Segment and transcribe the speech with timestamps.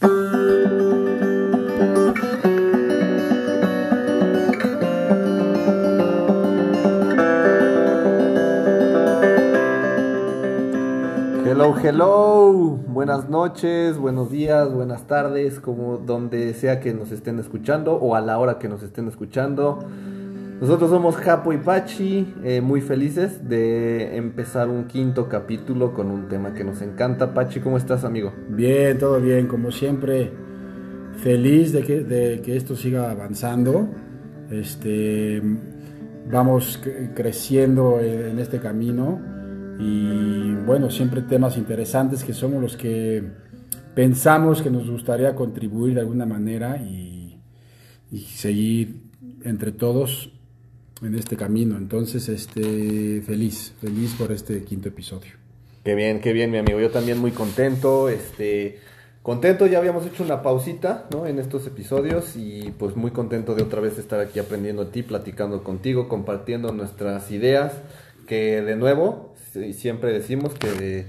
[0.00, 0.14] Hello,
[11.82, 12.52] hello,
[12.86, 18.20] buenas noches, buenos días, buenas tardes, como donde sea que nos estén escuchando o a
[18.20, 19.80] la hora que nos estén escuchando.
[20.60, 26.26] Nosotros somos Japo y Pachi, eh, muy felices de empezar un quinto capítulo con un
[26.26, 27.32] tema que nos encanta.
[27.32, 28.32] Pachi, ¿cómo estás, amigo?
[28.48, 30.32] Bien, todo bien, como siempre,
[31.18, 31.82] feliz de
[32.42, 33.88] que, esto siga avanzando.
[34.50, 35.40] Este,
[36.28, 39.20] vamos cre- creciendo en este camino
[39.78, 43.22] y bueno, siempre temas interesantes que somos los que
[43.94, 47.40] pensamos que nos gustaría contribuir de alguna manera y
[48.10, 49.02] seguir
[49.44, 50.32] entre todos
[51.02, 51.76] en este camino.
[51.76, 55.32] Entonces, este, feliz, feliz por este quinto episodio.
[55.84, 56.80] Qué bien, qué bien, mi amigo.
[56.80, 58.78] Yo también muy contento, este,
[59.22, 59.66] contento.
[59.66, 61.26] Ya habíamos hecho una pausita, ¿no?
[61.26, 65.02] En estos episodios y pues muy contento de otra vez estar aquí aprendiendo de ti,
[65.02, 67.72] platicando contigo, compartiendo nuestras ideas,
[68.26, 69.34] que de nuevo
[69.72, 71.06] siempre decimos que,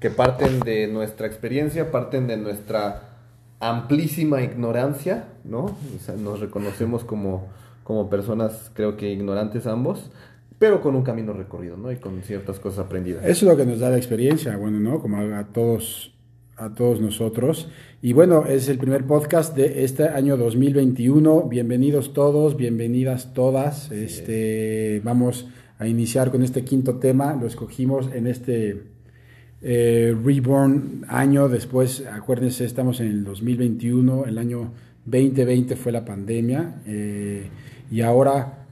[0.00, 3.12] que parten de nuestra experiencia, parten de nuestra
[3.60, 5.76] amplísima ignorancia, ¿no?
[6.18, 7.48] Nos reconocemos como,
[7.84, 10.10] como personas, creo que ignorantes ambos,
[10.58, 11.90] pero con un camino recorrido, ¿no?
[11.90, 13.24] Y con ciertas cosas aprendidas.
[13.24, 15.00] Eso es lo que nos da la experiencia, bueno, ¿no?
[15.00, 16.14] Como a, a todos,
[16.56, 17.68] a todos nosotros.
[18.00, 21.48] Y bueno, es el primer podcast de este año 2021.
[21.48, 23.90] Bienvenidos todos, bienvenidas todas.
[23.90, 27.34] Este, vamos a iniciar con este quinto tema.
[27.34, 28.84] Lo escogimos en este
[29.62, 31.48] eh, Reborn año.
[31.48, 34.26] Después, acuérdense, estamos en el 2021.
[34.26, 34.72] El año
[35.06, 36.82] 2020 fue la pandemia.
[36.86, 37.50] eh,
[37.92, 38.66] y ahora,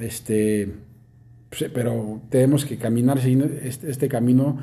[0.00, 0.74] este
[1.50, 4.58] pues, pero tenemos que caminar este, este camino,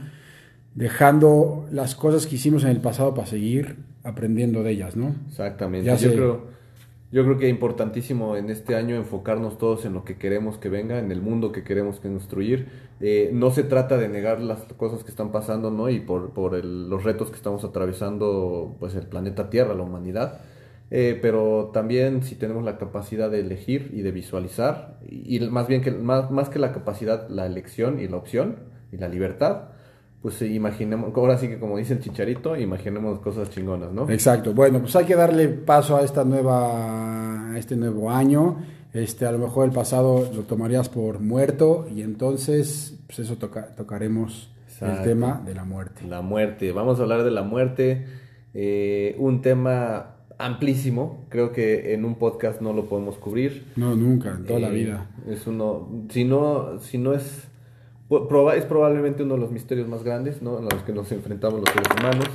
[0.75, 5.16] dejando las cosas que hicimos en el pasado para seguir aprendiendo de ellas, ¿no?
[5.27, 5.85] Exactamente.
[5.88, 6.16] Ya yo, sé.
[6.16, 6.47] creo,
[7.11, 10.69] yo creo que es importantísimo en este año enfocarnos todos en lo que queremos que
[10.69, 12.67] venga, en el mundo que queremos construir.
[13.01, 15.89] Eh, no se trata de negar las cosas que están pasando, ¿no?
[15.89, 20.41] Y por, por el- los retos que estamos atravesando, pues el planeta Tierra, la humanidad.
[20.91, 25.68] Eh, pero también si tenemos la capacidad de elegir y de visualizar, y, y más
[25.68, 28.57] bien que más, más que la capacidad, la elección y la opción
[28.91, 29.69] y la libertad,
[30.22, 34.09] pues imaginemos, ahora sí que como dice el chicharito, imaginemos cosas chingonas, ¿no?
[34.09, 34.53] Exacto.
[34.53, 38.57] Bueno, pues hay que darle paso a esta nueva, a este nuevo año.
[38.94, 43.75] Este, a lo mejor el pasado lo tomarías por muerto y entonces, pues eso toca-
[43.75, 45.00] tocaremos Exacto.
[45.02, 46.02] el tema de la muerte.
[46.07, 46.72] La muerte.
[46.72, 48.06] Vamos a hablar de la muerte.
[48.53, 51.25] eh, un tema amplísimo.
[51.29, 53.66] Creo que en un podcast no lo podemos cubrir.
[53.75, 55.09] No, nunca, en toda la Eh, vida.
[55.29, 55.88] Es uno.
[56.09, 57.47] Si no, si no es.
[58.09, 60.59] pu- proba- es probablemente uno de los misterios más grandes, ¿no?
[60.62, 62.29] Los que nos enfrentamos los seres humanos.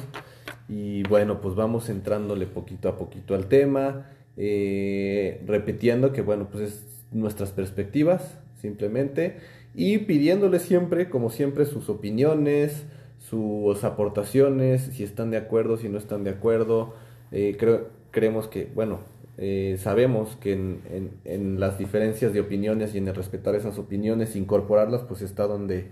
[0.69, 4.07] Y bueno, pues vamos entrándole poquito a poquito al tema.
[4.43, 9.37] eh, repitiendo que, bueno, pues es nuestras perspectivas, simplemente.
[9.75, 12.85] Y pidiéndole siempre, como siempre, sus opiniones,
[13.19, 16.95] sus aportaciones, si están de acuerdo, si no están de acuerdo.
[17.33, 19.01] Eh, creo, creemos que, bueno,
[19.39, 23.79] eh, sabemos que en, en- en las diferencias de opiniones y en el respetar esas
[23.79, 25.89] opiniones, incorporarlas, pues está donde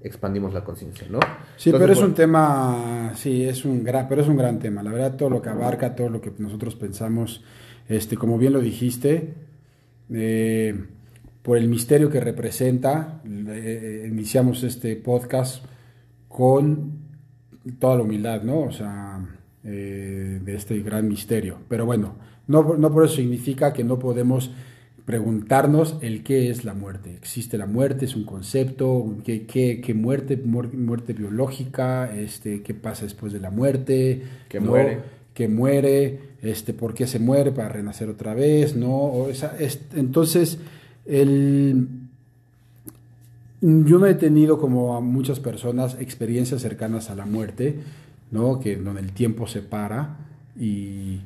[0.00, 1.18] expandimos la conciencia, ¿no?
[1.56, 4.58] Sí, Entonces, pero es bueno, un tema, sí, es un gran, pero es un gran
[4.58, 4.82] tema.
[4.82, 7.42] La verdad, todo lo que abarca, todo lo que nosotros pensamos,
[7.88, 9.34] este, como bien lo dijiste,
[10.12, 10.84] eh,
[11.42, 15.64] por el misterio que representa, eh, iniciamos este podcast
[16.28, 16.92] con
[17.78, 18.60] toda la humildad, ¿no?
[18.60, 19.20] O sea,
[19.70, 21.58] eh, de este gran misterio.
[21.68, 22.14] Pero bueno,
[22.46, 24.50] no, no por eso significa que no podemos
[25.04, 27.14] preguntarnos el qué es la muerte.
[27.14, 28.04] ¿Existe la muerte?
[28.04, 29.16] ¿Es un concepto?
[29.24, 30.42] ¿Qué, qué, qué muerte?
[30.42, 32.14] Muer- ¿Muerte biológica?
[32.14, 34.22] Este, ¿Qué pasa después de la muerte?
[34.48, 34.70] Que ¿No?
[34.70, 34.98] muere.
[35.34, 38.90] que muere, este, por qué se muere para renacer otra vez, ¿no?
[38.96, 40.58] O esa- es- entonces,
[41.06, 41.86] el,
[43.60, 47.76] yo no he tenido como a muchas personas experiencias cercanas a la muerte,
[48.30, 48.60] ¿no?
[48.60, 50.18] Que donde el tiempo se para
[50.58, 51.20] y,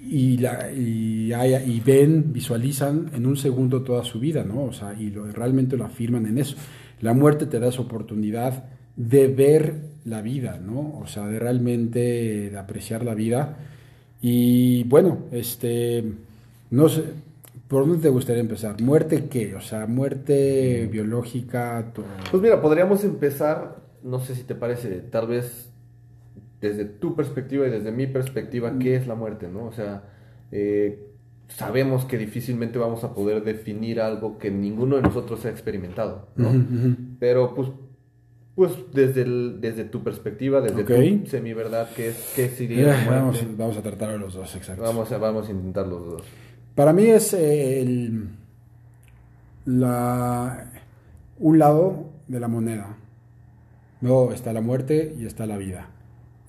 [0.00, 4.64] y, la, y, ven, visualizan en un segundo toda su vida, ¿no?
[4.64, 6.56] O sea, y lo, realmente lo afirman en eso.
[7.00, 8.64] La muerte te da esa oportunidad
[8.96, 9.74] de ver
[10.04, 10.98] la vida, ¿no?
[11.00, 13.58] O sea, de realmente de apreciar la vida.
[14.20, 16.04] Y bueno, este,
[16.70, 17.04] no sé,
[17.68, 18.80] ¿por dónde te gustaría empezar?
[18.80, 19.54] ¿Muerte qué?
[19.54, 21.92] O sea, muerte biológica.
[22.30, 25.71] Pues mira, podríamos empezar, no sé si te parece, tal vez
[26.62, 29.48] desde tu perspectiva y desde mi perspectiva, ¿qué es la muerte?
[29.52, 29.66] ¿no?
[29.66, 30.04] O sea,
[30.50, 31.08] eh,
[31.48, 36.50] sabemos que difícilmente vamos a poder definir algo que ninguno de nosotros ha experimentado, ¿no?
[37.18, 37.68] Pero pues
[38.54, 43.06] Pues desde, el, desde tu perspectiva, desde tu semi-verdad, ¿qué, es, qué sería la Eh,
[43.08, 43.54] vamos, muerte?
[43.58, 44.82] vamos a tratar de los dos, exacto.
[44.82, 46.22] Vamos a, vamos a intentar los dos.
[46.74, 48.28] Para mí es eh, el,
[49.64, 50.70] la,
[51.38, 52.96] un lado de la moneda.
[54.00, 55.88] No, está la muerte y está la vida.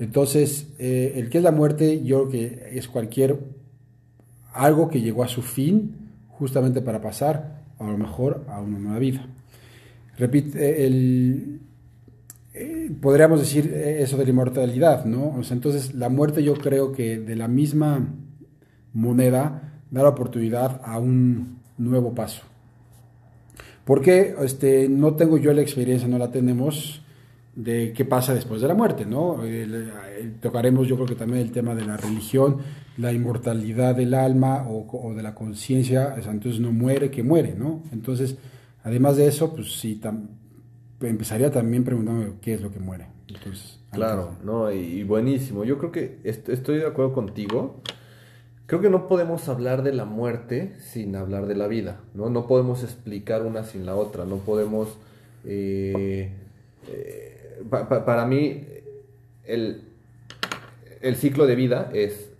[0.03, 3.39] Entonces, eh, el que es la muerte, yo creo que es cualquier
[4.53, 5.95] algo que llegó a su fin
[6.27, 9.25] justamente para pasar a lo mejor a una nueva vida.
[10.17, 11.61] Repite, el,
[12.53, 15.35] eh, podríamos decir eh, eso de la inmortalidad, ¿no?
[15.37, 18.05] O sea, entonces la muerte yo creo que de la misma
[18.91, 22.41] moneda da la oportunidad a un nuevo paso.
[23.85, 27.02] Porque este, no tengo yo la experiencia, no la tenemos,
[27.55, 29.39] de qué pasa después de la muerte, ¿no?
[30.41, 32.57] Tocaremos yo creo que también el tema de la religión,
[32.97, 37.83] la inmortalidad del alma o, de la conciencia, entonces no muere, que muere, ¿no?
[37.91, 38.37] Entonces,
[38.83, 39.99] además de eso, pues sí,
[41.01, 43.07] empezaría también preguntándome qué es lo que muere.
[43.27, 45.63] Entonces, Claro, no, y, buenísimo.
[45.63, 47.81] Yo creo que est- estoy de acuerdo contigo.
[48.65, 52.29] Creo que no podemos hablar de la muerte sin hablar de la vida, ¿no?
[52.31, 54.97] No podemos explicar una sin la otra, no podemos...
[55.45, 56.31] eh,
[56.87, 57.32] eh,
[57.69, 58.65] pa- pa- para mí,
[59.45, 59.81] el,
[61.01, 62.31] el ciclo de vida es...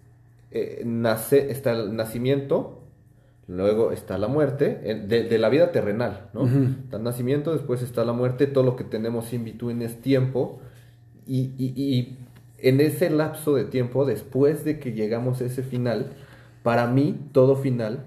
[0.52, 2.80] eh, nace, está el nacimiento,
[3.48, 4.76] luego está la muerte,
[5.08, 6.46] de, de la vida terrenal, ¿no?
[6.84, 10.60] Está el nacimiento, después está la muerte, todo lo que tenemos in between es tiempo,
[11.28, 12.18] y, y- y
[12.60, 16.12] en ese lapso de tiempo, después de que llegamos a ese final,
[16.64, 18.00] para mí todo final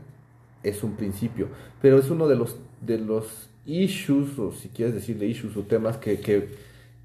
[0.62, 1.48] es un principio,
[1.82, 5.98] pero es uno de los, de los issues, o si quieres decirle issues o temas
[5.98, 6.48] que, que,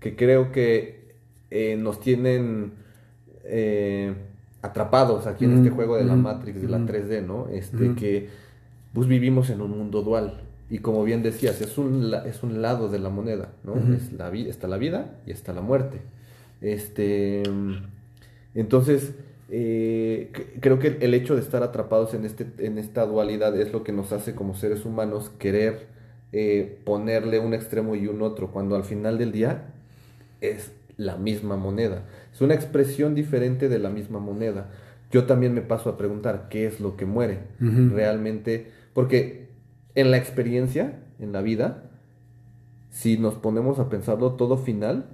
[0.01, 1.13] que creo que
[1.51, 2.74] eh, nos tienen
[3.45, 4.13] eh,
[4.62, 6.88] atrapados aquí en Mm, este juego de la mm, Matrix, de la mm.
[6.88, 7.48] 3D, ¿no?
[7.48, 7.95] Este Mm.
[7.95, 8.30] que
[8.94, 10.42] pues vivimos en un mundo dual.
[10.69, 13.75] Y como bien decías, es un, es un lado de la moneda, ¿no?
[13.94, 16.00] Es la está la vida y está la muerte.
[16.62, 17.44] Este,
[18.56, 19.13] entonces,
[19.50, 20.31] eh,
[20.62, 23.92] creo que el hecho de estar atrapados en, este, en esta dualidad es lo que
[23.92, 25.88] nos hace como seres humanos querer
[26.31, 29.74] eh, ponerle un extremo y un otro, cuando al final del día
[30.42, 32.04] es la misma moneda.
[32.34, 34.70] Es una expresión diferente de la misma moneda.
[35.12, 39.50] Yo también me paso a preguntar qué es lo que muere realmente, porque
[39.96, 41.90] en la experiencia, en la vida,
[42.90, 45.06] si nos ponemos a pensarlo, todo final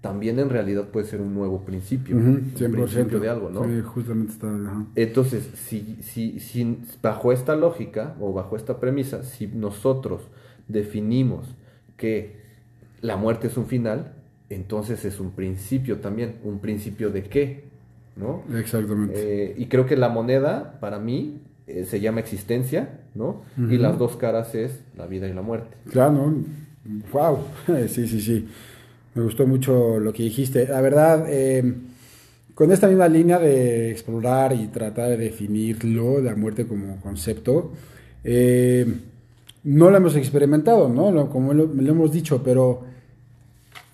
[0.00, 2.70] también en realidad puede ser un nuevo principio, Ujú, un 100%.
[2.70, 3.64] principio de algo, ¿no?
[3.64, 4.46] Sí, justamente está.
[4.46, 4.86] ajá.
[4.94, 10.22] Entonces, si, si, si bajo esta lógica o bajo esta premisa, si nosotros
[10.68, 11.48] definimos
[11.96, 12.36] que
[13.00, 14.12] la muerte es un final,
[14.48, 16.36] entonces es un principio también.
[16.44, 17.64] ¿Un principio de qué?
[18.16, 18.42] ¿No?
[18.56, 19.14] Exactamente.
[19.16, 23.42] Eh, y creo que la moneda, para mí, eh, se llama existencia, ¿no?
[23.58, 25.76] Y las dos caras es la vida y la muerte.
[25.90, 26.44] Claro, ¿no?
[27.12, 27.38] Wow.
[27.88, 28.48] Sí, sí, sí.
[29.14, 30.66] Me gustó mucho lo que dijiste.
[30.68, 31.74] La verdad, eh,
[32.54, 37.72] con esta misma línea de explorar y tratar de definirlo, la muerte como concepto,
[39.64, 41.28] no lo hemos experimentado, ¿no?
[41.28, 42.84] Como lo, lo hemos dicho, pero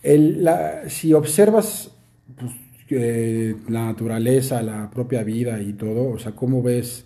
[0.02, 1.90] el- la- si observas
[2.38, 2.52] pues,
[2.90, 7.04] eh, la naturaleza, la propia vida y todo, o sea, cómo ves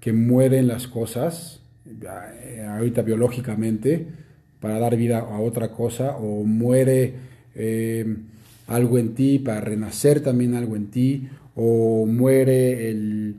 [0.00, 4.06] que mueren las cosas, eh, ahorita biológicamente,
[4.60, 7.14] para dar vida a otra cosa, o muere
[7.54, 8.16] eh,
[8.66, 13.36] algo en ti para renacer también algo en ti, o muere el,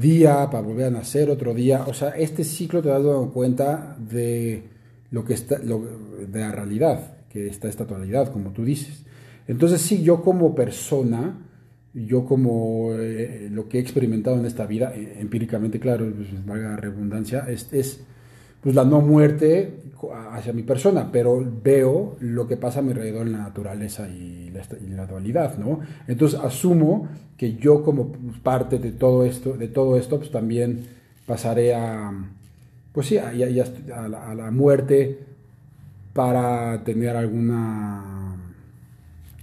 [0.00, 1.84] día para volver a nacer otro día.
[1.86, 4.64] O sea, este ciclo te das dando cuenta de
[5.10, 9.04] lo que está, de la realidad, que está esta totalidad, como tú dices.
[9.46, 11.38] Entonces, sí, yo como persona,
[11.94, 16.76] yo como eh, lo que he experimentado en esta vida, eh, empíricamente, claro, pues, valga
[16.76, 18.00] redundancia, es, es
[18.62, 19.74] pues la no muerte
[20.32, 24.50] hacia mi persona, pero veo lo que pasa a mi alrededor en la naturaleza y
[24.50, 25.80] la, y la dualidad, ¿no?
[26.08, 28.12] Entonces asumo que yo como
[28.42, 30.80] parte de todo esto, de todo esto, pues también
[31.26, 32.12] pasaré a,
[32.92, 35.18] pues sí, a, a- a la, a la muerte
[36.16, 38.34] para tener alguna,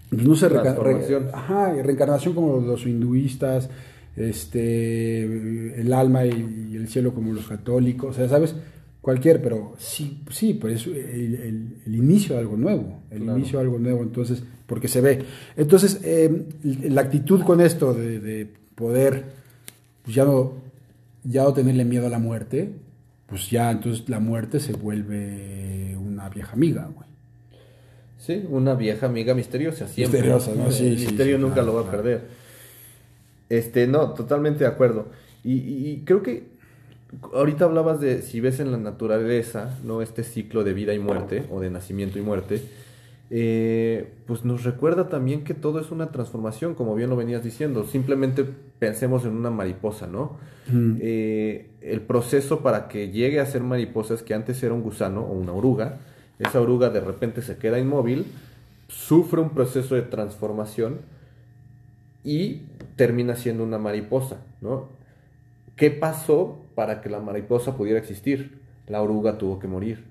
[0.09, 1.27] pues no sé, reca- re- Transformación.
[1.31, 3.69] ajá, reencarnación como los hinduistas,
[4.15, 8.55] este, el alma y, y el cielo como los católicos, o sea, ¿sabes?
[9.01, 13.37] Cualquier, pero sí, sí, pues es el, el- el inicio de algo nuevo, el Claro.
[13.37, 15.19] inicio de algo nuevo, entonces, porque se ve.
[15.57, 16.45] Entonces, eh,
[16.89, 19.23] la actitud con esto de, de poder,
[20.03, 20.53] pues ya no,
[21.23, 22.71] ya no tenerle miedo a la muerte,
[23.33, 27.07] pues ya entonces la muerte se vuelve una vieja amiga, güey.
[28.19, 30.21] Sí, una vieja amiga misteriosa, siempre.
[30.21, 30.71] Misteriosa, ¿no?
[30.71, 32.27] Sí, El sí, misterio sí, nunca claro, lo va a perder.
[33.49, 35.07] Este, no, totalmente de acuerdo.
[35.43, 36.53] Y creo que
[37.33, 40.03] ahorita hablabas de si ves en la naturaleza, ¿no?
[40.03, 42.61] Este ciclo de vida y muerte, o de nacimiento y muerte.
[43.29, 47.85] Eh, pues nos recuerda también que todo es una transformación, como bien lo venías diciendo.
[47.85, 48.45] Simplemente
[48.79, 50.37] pensemos en una mariposa, ¿no?
[50.99, 55.21] Eh, el proceso para que llegue a ser mariposa es que antes era un gusano
[55.21, 55.99] o una oruga.
[56.39, 58.25] Esa oruga de repente se queda inmóvil,
[58.87, 60.99] sufre un proceso de transformación
[62.23, 62.63] y
[62.95, 64.89] termina siendo una mariposa, ¿no?
[65.75, 68.59] ¿Qué pasó para que la mariposa pudiera existir?
[68.87, 70.03] La oruga tuvo que morir.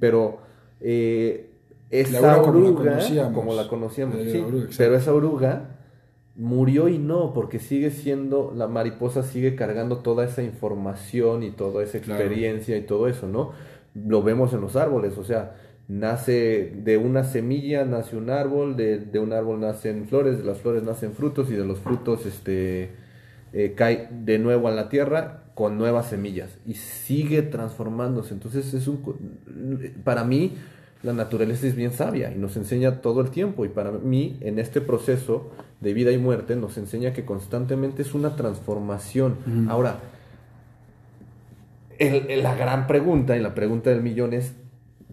[0.00, 0.40] Pero
[0.80, 1.50] eh,
[1.90, 2.98] esa oruga,
[3.32, 4.16] como la conocíamos,
[4.76, 5.76] pero esa oruga
[6.34, 11.82] murió y no, porque sigue siendo, la mariposa sigue cargando toda esa información y toda
[11.82, 13.52] esa experiencia y todo eso, ¿no?
[13.94, 15.54] Lo vemos en los árboles, o sea,
[15.88, 20.58] nace de una semilla, nace un árbol, de, de un árbol nacen flores, de las
[20.58, 22.90] flores nacen frutos y de los frutos este,
[23.52, 28.34] eh, cae de nuevo a la tierra con nuevas semillas y sigue transformándose.
[28.34, 29.00] Entonces es un,
[30.04, 30.56] para mí
[31.02, 34.58] la naturaleza es bien sabia y nos enseña todo el tiempo y para mí en
[34.58, 35.50] este proceso
[35.80, 39.36] de vida y muerte nos enseña que constantemente es una transformación.
[39.68, 40.00] Ahora,
[41.98, 44.54] la gran pregunta y la pregunta del millón es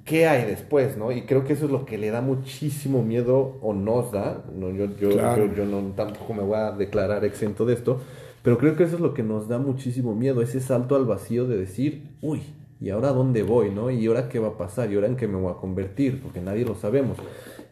[0.05, 0.97] ¿qué hay después?
[0.97, 1.11] ¿no?
[1.11, 4.43] Y creo que eso es lo que le da muchísimo miedo o nos da.
[4.55, 8.01] No, yo, yo, yo, no, tampoco me voy a declarar exento de esto,
[8.41, 11.47] pero creo que eso es lo que nos da muchísimo miedo, ese salto al vacío
[11.47, 12.41] de decir, uy,
[12.79, 13.71] ¿y ahora dónde voy?
[13.71, 13.89] ¿no?
[13.89, 14.91] ¿Y ahora qué va a pasar?
[14.91, 16.21] ¿Y ahora en qué me voy a convertir?
[16.21, 17.17] Porque nadie lo sabemos.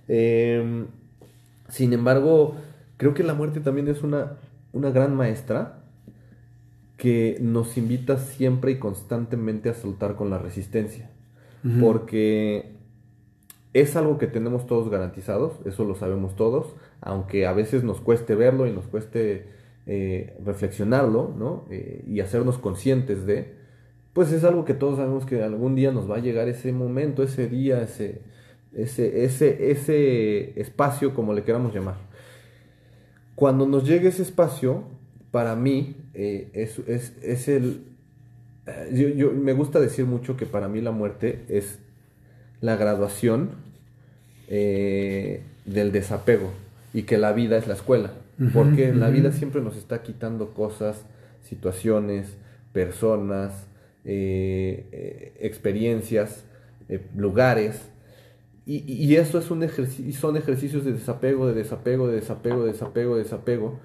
[0.07, 0.87] Em,
[1.69, 2.55] sin embargo,
[2.97, 4.37] creo que la muerte también es una,
[4.73, 5.83] una gran maestra
[6.97, 11.09] que nos invita siempre y constantemente a saltar con la resistencia
[11.79, 12.75] porque
[13.73, 18.35] es algo que tenemos todos garantizados, eso lo sabemos todos, aunque a veces nos cueste
[18.35, 19.47] verlo y nos cueste
[19.85, 21.65] eh, reflexionarlo, ¿no?
[21.69, 23.60] Eh, y hacernos conscientes de,
[24.13, 27.23] pues es algo que todos sabemos que algún día nos va a llegar ese momento,
[27.23, 28.21] ese día, ese,
[28.73, 31.95] ese, ese, ese espacio, como le queramos llamar.
[33.35, 34.83] Cuando nos llegue ese espacio,
[35.31, 37.83] para mí eh, es, es, es el,
[38.67, 41.79] eh, yo, me gusta decir mucho que para mí la muerte es
[42.59, 43.51] la graduación
[44.47, 46.51] eh, del desapego
[46.93, 48.11] y que la vida es la escuela.
[48.53, 51.05] porque la vida siempre nos está quitando cosas,
[51.43, 52.25] situaciones,
[52.73, 53.67] personas,
[54.05, 56.45] eh, experiencias,
[57.15, 57.81] lugares.
[58.65, 62.71] Y, y, eso es un ejercicio, son ejercicios de desapego, de desapego, de desapego, de
[62.71, 63.79] desapego, de desapego.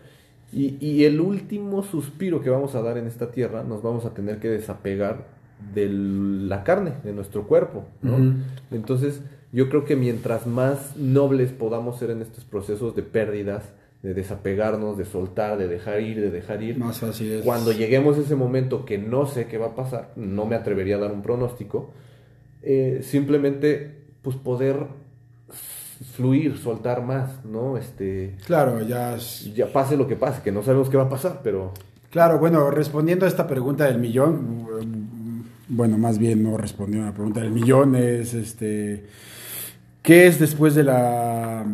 [0.53, 4.39] Y, el último suspiro que vamos a dar en esta tierra, nos vamos a tener
[4.39, 5.27] que desapegar
[5.75, 7.85] de la carne, de nuestro cuerpo.
[8.71, 13.73] Entonces, yo creo que mientras más nobles podamos ser en estos procesos de pérdidas,
[14.07, 17.45] de desapegarnos, de soltar, de dejar ir, de dejar ir, más fácil es.
[17.45, 20.95] cuando lleguemos a ese momento que no sé qué va a pasar, no me atrevería
[20.95, 21.91] a dar un pronóstico,
[22.63, 24.87] eh, simplemente pues poder
[26.15, 27.77] fluir, soltar más, ¿no?
[27.77, 29.17] Este, claro, ya...
[29.57, 31.73] Ya pase lo que pase, que no sabemos qué va a pasar, pero...
[32.11, 37.13] Claro, bueno, respondiendo a esta pregunta del millón, bueno, más bien no respondió a la
[37.13, 39.07] pregunta del millón, es, este,
[40.01, 41.67] ¿qué es después de la...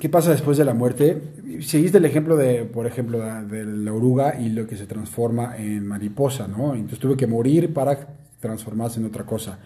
[0.00, 1.20] ¿Qué pasa después de la muerte?
[1.60, 5.86] Seguiste el ejemplo de, por ejemplo, de la oruga y lo que se transforma en
[5.86, 6.74] mariposa, ¿no?
[6.74, 7.98] Entonces tuve que morir para
[8.40, 9.58] transformarse en otra cosa.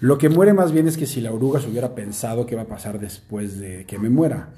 [0.00, 2.62] Lo que muere más bien es que si la oruga se hubiera pensado qué va
[2.62, 4.50] a pasar después de que me muera.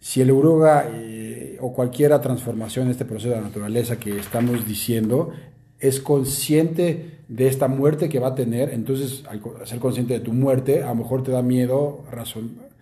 [0.00, 5.32] Si el oruga eh, o cualquier transformación este proceso de la naturaleza que estamos diciendo
[5.78, 10.32] es consciente de esta muerte que va a tener, entonces al ser consciente de tu
[10.32, 12.73] muerte, a lo mejor te da miedo eh,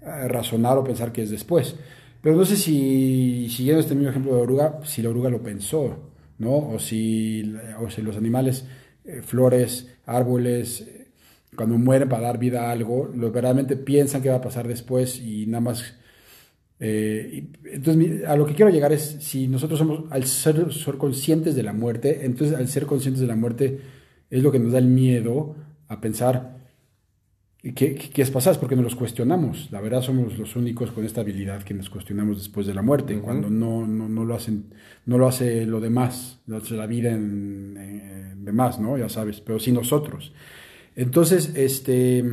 [0.00, 1.76] razonar o pensar que es después.
[2.22, 6.10] Pero no sé si, siguiendo este mismo ejemplo de oruga, si la oruga lo pensó,
[6.38, 6.56] ¿no?
[6.70, 8.64] O si, o si los animales,
[9.04, 10.84] eh, flores, árboles,
[11.58, 15.20] cuando mueren para dar vida a algo, lo verdaderamente piensan que va a pasar después
[15.20, 15.94] y nada más...
[16.80, 21.64] Eh, entonces, a lo que quiero llegar es, si nosotros somos, al ser, conscientes de
[21.64, 23.80] la muerte, entonces al ser conscientes de la muerte
[24.30, 25.56] es lo que nos da el miedo
[25.88, 26.67] a pensar
[27.74, 29.68] qué, qué es pasar, es porque nos los cuestionamos.
[29.70, 33.18] La verdad somos los únicos con esta habilidad que nos cuestionamos después de la muerte,
[33.18, 34.74] cuando no, no, no, lo hacen,
[35.06, 38.96] no lo hace lo demás, lo hace la vida en, en demás, ¿no?
[38.98, 40.32] Ya sabes, pero sí nosotros.
[40.96, 42.24] Entonces, este,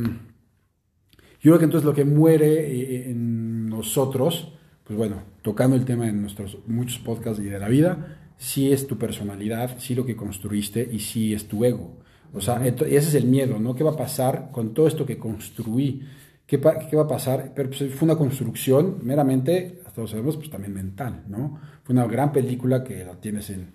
[1.46, 4.52] yo creo que entonces lo que muere eh, en nosotros,
[4.84, 8.86] pues bueno, tocando el tema en nuestros muchos podcasts y de la vida, sí es
[8.86, 11.96] tu personalidad, sí lo que construiste y sí es tu ego.
[12.36, 13.74] O sea, ese es el miedo, ¿no?
[13.74, 16.02] ¿Qué va a pasar con todo esto que construí?
[16.46, 17.52] ¿Qué, qué va a pasar?
[17.54, 21.58] Pero pues, fue una construcción meramente, hasta lo sabemos, pues también mental, ¿no?
[21.82, 23.68] Fue una gran película que la tienes en,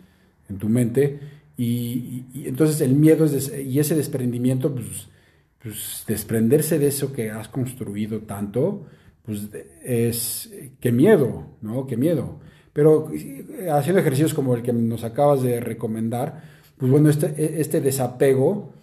[0.49, 1.19] en tu mente
[1.57, 5.07] y, entonces el miedo es y ese desprendimiento, pues,
[5.61, 8.85] pues desprenderse de eso que has construido tanto,
[9.23, 9.49] pues
[9.83, 11.85] es, qué miedo, ¿no?
[11.85, 12.39] Qué miedo.
[12.73, 16.41] Pero eh, haciendo ejercicios como el que nos acabas de recomendar,
[16.81, 18.73] pues bueno, este, e, este desapego,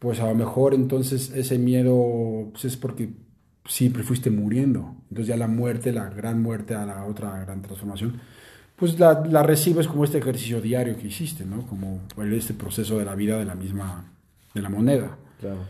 [0.00, 3.10] pues a lo mejor entonces ese miedo pues es porque
[3.66, 4.96] siempre fuiste muriendo.
[5.10, 8.20] Entonces ya la muerte, la gran muerte a la otra gran transformación,
[8.74, 11.64] pues la, la recibes como este ejercicio diario que hiciste, ¿no?
[11.68, 12.00] Como
[12.32, 14.12] este proceso de la vida de la misma,
[14.52, 15.16] de la moneda.
[15.38, 15.60] Claro.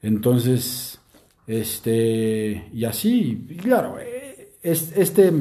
[0.00, 1.00] Entonces,
[1.48, 3.96] este, y así, y claro,
[4.62, 5.32] es, este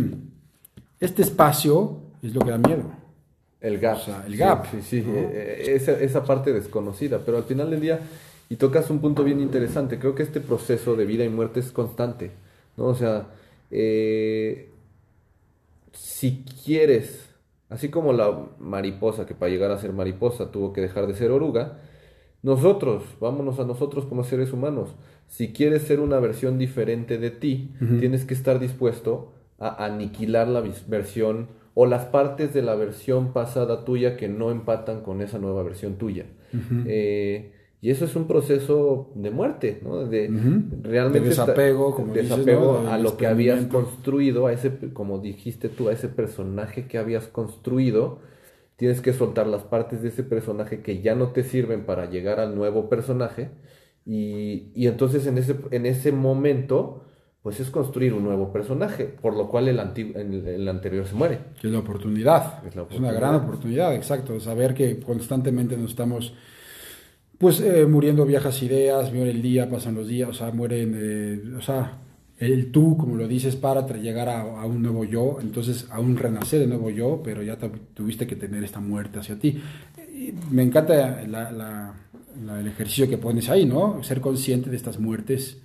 [1.00, 2.92] este espacio es lo que da miedo.
[3.68, 3.98] El gap.
[4.26, 4.66] el gap.
[4.72, 7.20] Sí, sí, eh, eh, esa, esa, parte desconocida.
[7.26, 8.00] Pero al final del día,
[8.50, 11.72] y tocas un punto bien interesante, creo que este proceso de vida y muerte es
[11.72, 12.32] constante.
[12.78, 12.86] ¿no?
[12.86, 13.28] O sea,
[13.72, 14.70] eh,
[15.92, 17.30] si quieres,
[17.70, 21.32] así como la mariposa, que para llegar a ser mariposa tuvo que dejar de ser
[21.32, 21.80] oruga,
[22.44, 24.96] nosotros, vámonos a nosotros como seres humanos.
[25.28, 30.64] Si quieres ser una versión diferente de ti, tienes que estar dispuesto a aniquilar la
[30.88, 31.48] versión
[31.80, 36.00] o las partes de la versión pasada tuya que no empatan con esa nueva versión
[36.00, 36.26] tuya.
[36.88, 40.04] Eh, y eso es un proceso de muerte, ¿no?
[40.04, 40.28] De
[40.82, 45.94] realmente desapego, como desapego a lo que habías construido, a ese, como dijiste tú, a
[45.94, 48.22] ese personaje que habías construido.
[48.76, 52.40] Tienes que soltar las partes de ese personaje que ya no te sirven para llegar
[52.40, 53.52] al nuevo personaje.
[54.04, 57.04] Y, y entonces en ese, en ese momento
[57.41, 61.39] pues es construir un nuevo personaje, por lo cual el, el, anterior se muere.
[61.62, 62.65] Que es la oportunidad.
[62.65, 64.39] Es, una gran oportunidad, exacto.
[64.39, 66.34] Saber que constantemente nos estamos
[67.38, 71.56] pues eh, muriendo viejas ideas, muere el día, pasan los días, o sea, mueren, eh,
[71.56, 72.00] o sea,
[72.39, 76.60] el tú, como lo dices, para llegar a, un nuevo yo, entonces a un renacer
[76.60, 77.58] de nuevo yo, pero ya
[77.94, 79.62] tuviste que tener esta muerte hacia ti.
[80.51, 84.03] me encanta el ejercicio que pones ahí, ¿no?
[84.03, 85.62] Ser consciente de estas muertes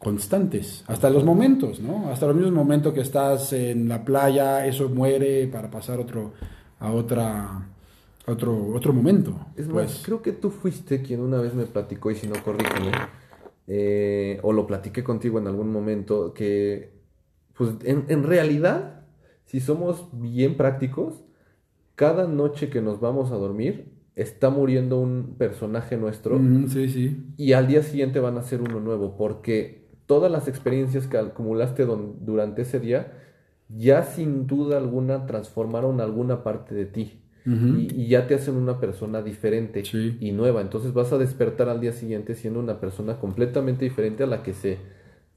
[0.00, 2.10] constantes, hasta los momentos, ¿no?
[2.10, 6.32] Hasta los mismos momentos que estás en la playa, eso muere para pasar otro,
[6.78, 7.68] a otra,
[8.26, 9.48] otro, otro momento.
[9.56, 10.02] Es más, pues.
[10.02, 12.92] creo que tú fuiste quien una vez me platicó, y si no, corrígeme,
[13.66, 16.94] eh, o lo platiqué contigo en algún momento, que,
[17.52, 19.04] pues, en, en realidad,
[19.44, 21.24] si somos bien prácticos,
[21.94, 26.40] cada noche que nos vamos a dormir, está muriendo un personaje nuestro.
[26.68, 27.22] sí, sí.
[27.36, 29.79] Y al día siguiente van a ser uno nuevo, porque
[30.10, 33.12] todas las experiencias que acumulaste durante ese día
[33.68, 37.20] ya sin duda alguna transformaron alguna parte de ti.
[37.46, 39.84] y, ya te hacen una persona diferente
[40.18, 40.62] y nueva.
[40.62, 44.52] Entonces vas a despertar al día siguiente siendo una persona completamente diferente a la que
[44.52, 44.78] se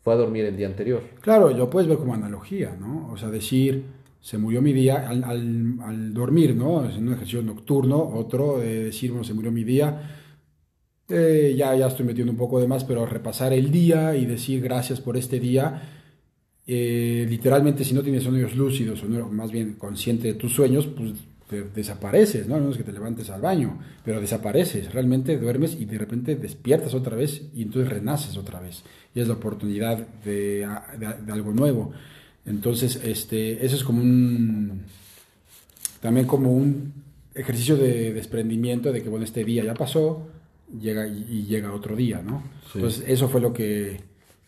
[0.01, 1.03] fue a dormir el día anterior.
[1.21, 3.11] Claro, lo puedes ver como analogía, ¿no?
[3.11, 3.83] O sea, decir,
[4.21, 6.83] se murió mi día al, al, dormir, ¿no?
[6.83, 10.22] Es un ejercicio nocturno, otro, de decir, bueno, se murió mi día
[11.13, 14.61] eh, ya, ya estoy metiendo un poco de más, pero repasar el día y decir
[14.61, 15.81] gracias por este día.
[16.65, 21.13] Eh, literalmente, si no tienes sueños lúcidos o más bien consciente de tus sueños, pues
[21.61, 22.55] desapareces, ¿no?
[22.55, 26.93] A menos que te levantes al baño, pero desapareces, realmente duermes y de repente despiertas
[26.93, 28.83] otra vez y entonces renaces otra vez.
[29.13, 31.91] Y es la oportunidad de, algo nuevo.
[32.45, 34.83] Entonces, este, eso es como un,
[36.01, 36.93] también como un
[37.35, 40.27] ejercicio de desprendimiento de que, bueno, este día ya pasó,
[40.79, 42.43] llega y, llega otro día, ¿no?
[42.73, 44.01] Entonces, eso fue lo que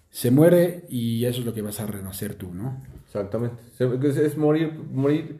[0.09, 2.81] se muere y eso es lo que vas a renacer tú, ¿no?
[3.05, 3.61] Exactamente.
[3.79, 5.39] Es morir, morir,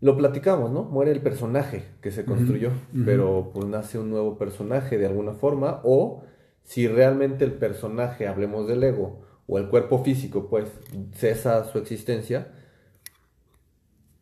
[0.00, 0.84] lo platicamos, ¿no?
[0.84, 2.70] Muere el personaje que se construyó,
[3.04, 6.24] pero pues nace un nuevo personaje de alguna forma, o
[6.64, 10.66] si realmente el personaje, hablemos del ego, o el cuerpo físico, pues
[11.14, 12.48] cesa su existencia,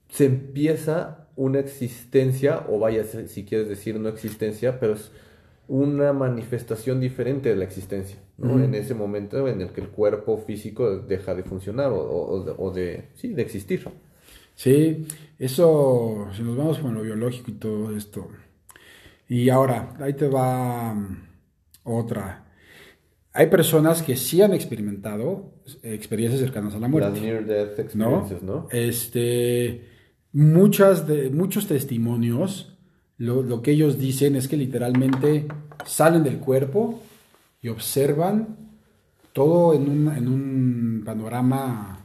[0.08, 5.12] se empieza una existencia, o vaya, si quieres decir no existencia, pero es
[5.70, 8.61] una manifestación diferente de la existencia, ¿no?
[8.61, 13.28] En ese momento en el que el cuerpo físico deja de funcionar o, de, sí,
[13.28, 13.87] de existir.
[14.56, 15.06] Sí,
[15.38, 18.26] eso, si nos vamos con lo biológico y todo esto.
[19.28, 21.28] Y ahora, ahí te va mm,
[21.85, 22.46] otra.
[23.33, 25.54] Hay personas que sí han experimentado
[25.85, 27.12] experiencias cercanas a la muerte.
[27.12, 28.66] Las near death experiences, ¿no?
[28.72, 29.85] Este,
[30.33, 32.69] muchas de, muchos testimonios
[33.20, 35.46] lo, que ellos dicen es que literalmente
[35.85, 37.02] salen del cuerpo
[37.61, 38.56] y observan
[39.35, 42.00] todo en un, en un panorama,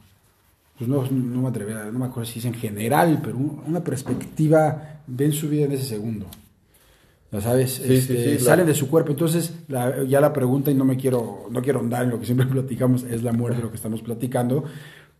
[0.77, 5.01] pues no, no, me atrevo, no me acuerdo si es en general, pero una perspectiva,
[5.07, 6.25] ven su vida en ese segundo.
[7.31, 9.11] Ya sabes, este, salen de su cuerpo.
[9.11, 12.45] Entonces, ya la pregunta, y no me quiero, no quiero andar en lo que siempre
[12.51, 14.65] platicamos, es la muerte de lo que estamos platicando,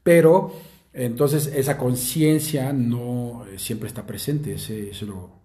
[0.04, 0.54] pero
[0.92, 5.45] entonces esa conciencia no eh, siempre está presente, ese, eso lo,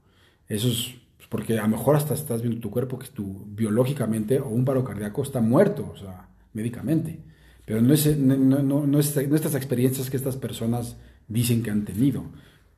[0.50, 0.94] eso es
[1.30, 4.84] porque a lo mejor hasta estás viendo tu cuerpo que tu biológicamente o un paro
[4.84, 7.20] cardíaco está muerto, o sea, médicamente.
[7.64, 10.96] Pero no es, no, no, no, es, no estas experiencias que estas personas
[11.28, 12.24] dicen que han tenido.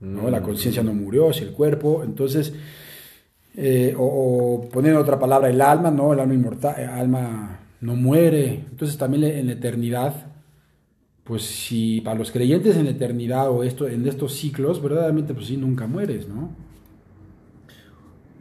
[0.00, 0.28] ¿no?
[0.28, 0.44] La mm.
[0.44, 2.02] conciencia no murió, es el cuerpo.
[2.04, 2.52] Entonces,
[3.56, 6.12] eh, o, poner otra palabra, el alma, ¿no?
[6.12, 8.66] El alma inmortal, el alma no muere.
[8.70, 10.26] Entonces también en la eternidad,
[11.24, 15.46] pues si para los creyentes en la eternidad o esto, en estos ciclos, verdaderamente pues
[15.46, 16.50] sí, nunca mueres, ¿no?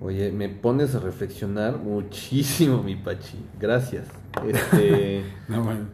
[0.03, 3.37] Oye, me pones a reflexionar muchísimo, mi Pachi.
[3.59, 4.07] Gracias.
[4.47, 5.89] Este, no, bueno.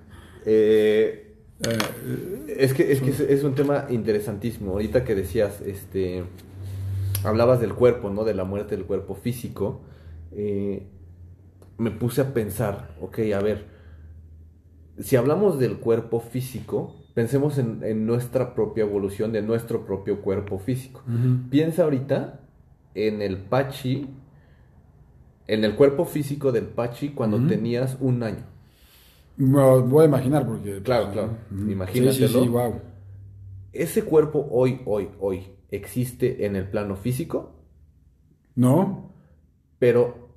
[0.46, 4.72] Eh, eh, es que, es, que es, un tema interesantísimo.
[4.72, 6.24] Ahorita que decías, este,
[7.26, 8.24] hablabas del cuerpo, ¿no?
[8.24, 9.82] De la muerte del cuerpo físico.
[10.32, 10.88] Eh,
[11.78, 13.66] me puse a pensar, ok, a ver,
[15.00, 21.04] si hablamos del cuerpo físico, pensemos en, nuestra propia evolución de nuestro propio cuerpo físico.
[21.50, 22.47] Piensa ahorita
[22.98, 24.10] en el Pachi,
[25.46, 28.44] en el cuerpo físico del Pachi cuando tenías un año.
[29.38, 30.82] Me voy a imaginar porque...
[30.82, 31.38] Claro, claro.
[31.52, 32.44] Imagínatelo.
[32.44, 32.82] Sí, wow.
[33.72, 37.54] ¿Ese cuerpo hoy, hoy, hoy existe en el plano físico?
[38.56, 39.14] No.
[39.78, 40.30] Pero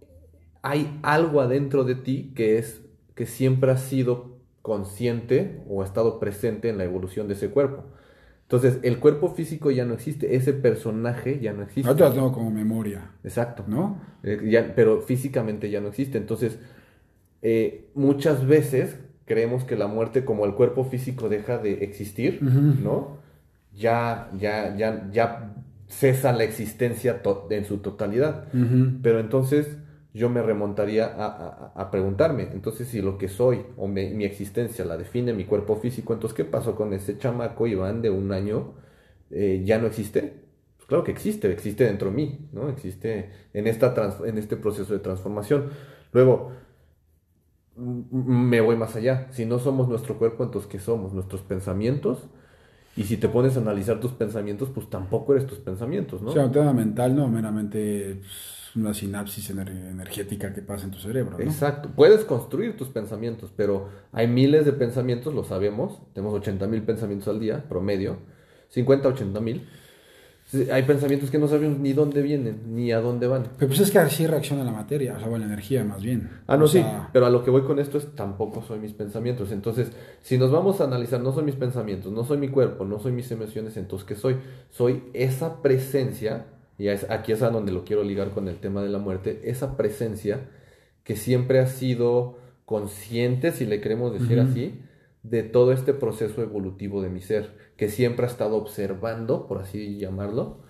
[0.61, 2.83] hay algo adentro de ti que es
[3.15, 7.85] que siempre ha sido consciente o ha estado presente en la evolución de ese cuerpo.
[8.51, 11.89] Entonces, el cuerpo físico ya no existe, ese personaje ya no existe.
[11.89, 13.13] Ahora tengo como memoria.
[13.23, 13.63] Exacto.
[13.69, 14.01] ¿No?
[14.25, 16.19] Eh, pero físicamente ya no existe.
[16.19, 16.59] Entonces,
[17.43, 23.19] eh, muchas veces creemos que la muerte, como el cuerpo físico deja de existir, ¿no?
[23.73, 25.55] Ya, ya, ya, ya
[25.87, 28.49] cesa la existencia en su totalidad.
[29.01, 29.77] Pero entonces
[30.13, 35.33] yo me remontaría a, preguntarme, entonces si lo que soy o mi existencia la define
[35.33, 38.75] mi cuerpo físico, entonces ¿qué pasó con ese chamaco Iván de un año?
[39.31, 40.43] Eh, ¿Ya no existe?
[40.77, 42.69] Pues claro que existe, existe dentro de mí, ¿no?
[42.69, 43.95] Existe en, esta
[44.25, 45.71] en este proceso de transformación.
[46.13, 46.53] Luego,
[47.77, 51.13] me voy más allá, si no somos nuestro cuerpo, entonces ¿qué somos?
[51.13, 52.29] Nuestros pensamientos.
[52.97, 56.31] Y si te pones a analizar tus pensamientos, pues tampoco eres tus pensamientos, ¿no?
[56.31, 60.99] O sea, un tema mental, no meramente pues, una sinapsis energética que pasa en tu
[60.99, 61.37] cerebro.
[61.39, 61.45] ¿no?
[61.45, 61.91] Exacto.
[61.95, 66.01] Puedes construir tus pensamientos, pero hay miles de pensamientos, lo sabemos.
[66.15, 68.19] Tenemos 80 mil pensamientos al día, promedio.
[68.69, 69.69] 50, 80 mil.
[70.73, 73.45] Hay pensamientos que no sabemos ni dónde vienen, ni a dónde van.
[73.57, 76.29] Pero pues es que así reacciona la materia, o sea, la energía más bien.
[76.49, 79.53] Ah, no, sí, pero a lo que voy con esto es tampoco soy mis pensamientos.
[79.53, 82.99] Entonces, si nos vamos a analizar, no soy mis pensamientos, no soy mi cuerpo, no
[82.99, 84.39] soy mis emociones, entonces, ¿qué soy?
[84.71, 86.47] Soy esa presencia
[86.81, 89.77] y aquí es a donde lo quiero ligar con el tema de la muerte, esa
[89.77, 90.49] presencia
[91.05, 94.81] que siempre ha sido consciente, si le queremos decir así,
[95.23, 99.99] de todo este proceso evolutivo de mi ser, que siempre ha estado observando, por así
[99.99, 100.63] llamarlo,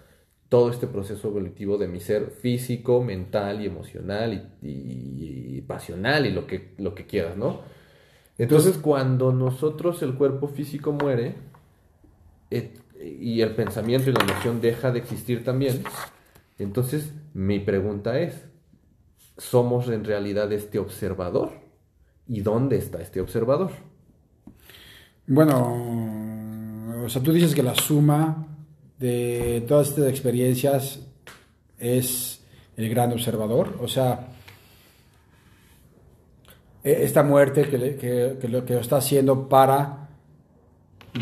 [0.48, 6.48] todo este proceso evolutivo de mi ser físico, mental y emocional y, pasional y lo
[6.48, 7.60] que, lo que quieras, ¿no?
[8.36, 11.36] Entonces, cuando nosotros el cuerpo físico muere,
[12.50, 15.82] eh, y el pensamiento y la emoción deja de existir también,
[16.58, 18.44] entonces mi pregunta es,
[19.38, 21.52] ¿somos en realidad este observador?
[22.28, 23.70] ¿Y dónde está este observador?
[25.26, 28.46] Bueno, o sea, tú dices que la suma
[28.98, 31.06] de todas estas experiencias
[31.78, 32.44] es
[32.76, 34.28] el gran observador, o sea,
[36.84, 39.99] e-, esta muerte que, que lo que está haciendo para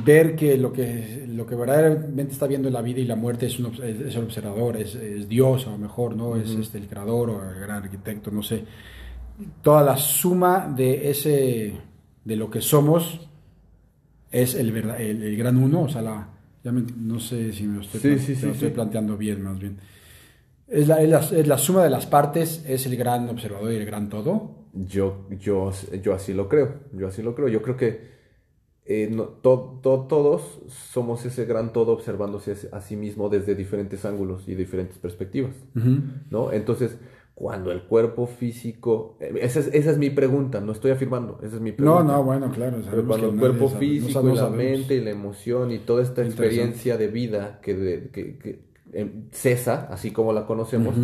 [0.04, 3.46] ver que lo que lo que verdaderamente está viendo en la vida y la muerte
[3.46, 6.36] es, un, es, el observador, es, Dios a lo mejor, ¿no?
[6.36, 8.64] Es este, el creador o el gran arquitecto, no sé.
[9.62, 11.74] Toda la suma de ese,
[12.24, 13.28] de lo que somos
[14.30, 16.28] es el, el, gran uno, o sea, la,
[16.64, 19.78] no sé si me lo estoy, estoy planteando bien, más bien.
[20.66, 24.10] Es la, es la, suma de las partes, es el gran observador y el gran
[24.10, 24.66] todo.
[24.74, 25.72] Yo, yo,
[26.02, 27.48] yo así lo creo, yo así lo creo.
[27.48, 28.17] Yo creo que
[28.90, 34.96] eh, todos somos ese gran todo observándose a sí mismo desde diferentes ángulos y diferentes
[34.96, 35.54] perspectivas,
[36.30, 36.52] ¿no?
[36.52, 36.96] Entonces,
[37.34, 41.72] cuando el cuerpo físico, eh, esa es, mi pregunta, no estoy afirmando, esa es mi
[41.72, 42.02] pregunta.
[42.02, 42.78] No, no, bueno, claro.
[42.90, 46.96] Pero cuando el cuerpo físico y la mente y la emoción y toda esta experiencia
[46.96, 48.62] de vida que, que,
[48.94, 50.96] em, cesa, así como la conocemos,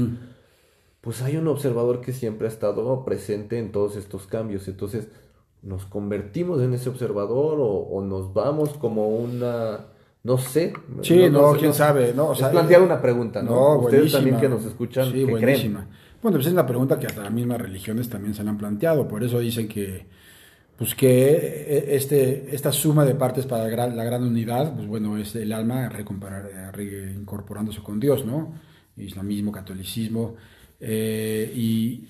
[1.03, 4.69] pues hay un observador que siempre ha estado presente en todos estos cambios.
[4.69, 5.11] Entonces,
[5.65, 9.87] nos convertimos en ese observador o, nos vamos como una
[10.23, 10.73] no sé.
[11.03, 12.29] Sí, no, quién sabe, ¿no?
[12.29, 13.79] O sea, es plantear una pregunta, ¿no?
[13.81, 15.87] Ustedes también que nos escuchan, sí, buenísima.
[16.23, 19.23] Bueno, pues es una pregunta que hasta las mismas religiones también se han planteado, por
[19.23, 20.07] eso dicen que
[20.77, 25.53] pues que este, esta suma de partes para la gran, unidad, pues bueno, es el
[25.53, 28.55] alma reincorporándose con Dios, ¿no?
[28.97, 30.35] Islamismo, catolicismo,
[30.81, 32.09] Eh, y,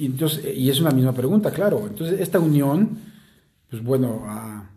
[0.00, 1.86] y, entonces, y es una misma pregunta, claro.
[1.86, 2.98] Entonces, esta unión,
[3.68, 4.70] pues bueno, a,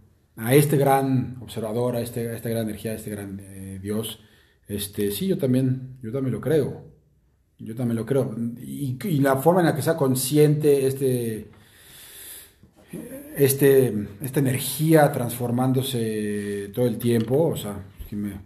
[0.54, 4.20] este gran observador, a, este, a esta gran energía, a este gran eh, Dios,
[4.68, 6.84] este, sí, yo también, yo también lo creo.
[7.58, 8.36] Yo también lo creo.
[8.62, 11.52] Y, la forma en la que sea consciente este
[13.38, 17.82] este, esta energía transformándose todo el tiempo, o sea,
[18.12, 18.40] me,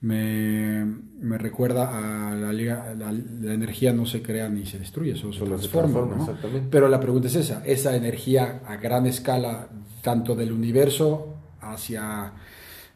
[0.00, 5.32] me, me recuerda a la, la, la, energía no se crea ni se destruye, eso
[5.32, 6.16] se transforma.
[6.16, 6.38] ¿no?
[6.70, 9.68] Pero la pregunta es esa, esa energía a gran escala,
[10.02, 12.32] tanto del universo hacia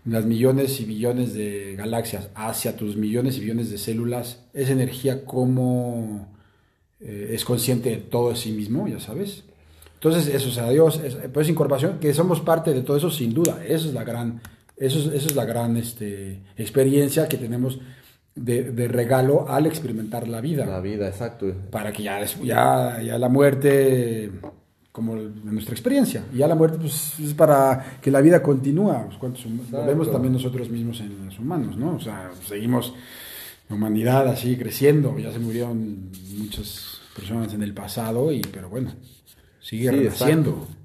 [0.05, 5.25] las millones y billones de galaxias, hacia tus millones y billones de células, esa energía
[5.25, 6.29] cómo
[7.01, 9.45] eh, es consciente de todo de sí mismo, ya sabes.
[9.95, 13.35] Entonces, eso, o sea, Dios, es, pues incorporación, que somos parte de todo eso sin
[13.35, 14.41] duda, eso es la gran,
[14.81, 17.79] eso es, eso es la gran este, experiencia que tenemos
[18.35, 20.65] de, de, regalo al experimentar la vida.
[20.65, 21.53] La vida, exacto.
[21.71, 24.33] Para que ya, ya, ya la muerte,
[24.91, 29.45] como nuestra experiencia, y ya la muerte pues, es para que la vida continúa, pues,
[29.71, 31.97] lo vemos también nosotros mismos en los humanos, ¿no?
[31.97, 32.95] O sea, seguimos
[33.69, 38.93] la humanidad así creciendo, ya se murieron muchas personas en el pasado, y pero bueno,
[39.61, 40.51] sigue renaciendo.
[40.53, 40.80] Exacto.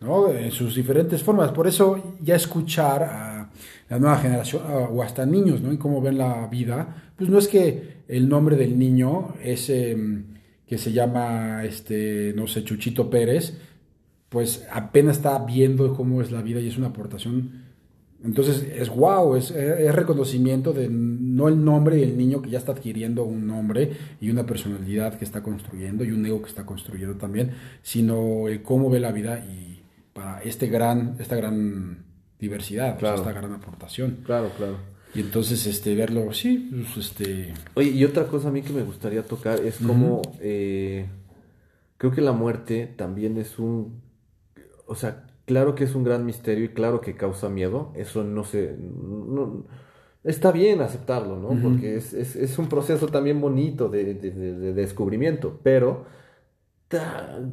[0.00, 0.30] ¿No?
[0.30, 1.52] En sus diferentes formas.
[1.52, 3.50] Por eso ya escuchar a
[3.88, 5.72] la nueva generación o hasta niños, ¿no?
[5.72, 10.78] Y cómo ven la vida, pues no es que el nombre del niño es que
[10.78, 13.58] se llama, este, no sé, Chuchito Pérez,
[14.28, 17.63] pues apenas está viendo cómo es la vida y es una aportación
[18.24, 22.58] entonces es wow, es, es, reconocimiento de no el nombre y el niño que ya
[22.58, 26.64] está adquiriendo un nombre y una personalidad que está construyendo y un ego que está
[26.64, 29.82] construyendo también, sino el cómo ve la vida y
[30.14, 32.04] para este gran, esta gran
[32.38, 34.18] diversidad, esta gran aportación.
[34.24, 34.78] Claro, claro.
[35.14, 37.52] Y entonces este verlo, sí, pues, este...
[37.74, 41.06] Oye, y otra cosa a mí que me gustaría tocar es como, eh,
[41.98, 44.00] creo que la muerte también es un,
[44.86, 47.92] o sea, Claro que es un gran misterio y claro que causa miedo.
[47.94, 48.76] Eso no se...
[48.78, 49.66] No,
[50.22, 51.60] está bien aceptarlo, ¿no?
[51.62, 56.06] Porque es, es, es, un proceso también bonito de, de, de, descubrimiento, pero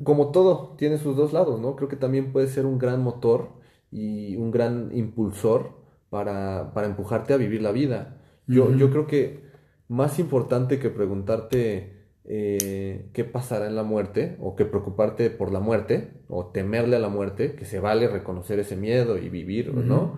[0.04, 1.76] como todo, tiene sus dos lados, ¿no?
[1.76, 3.50] Creo que también puede ser un gran motor
[3.92, 5.74] y un gran impulsor
[6.10, 8.22] para, para empujarte a vivir la vida.
[8.48, 9.44] Yo, yo creo que
[9.88, 12.01] más importante que preguntarte
[12.34, 17.00] eh, qué pasará en la muerte, o que preocuparte por la muerte, o temerle a
[17.00, 20.16] la muerte, que se vale reconocer ese miedo y vivir, ¿no?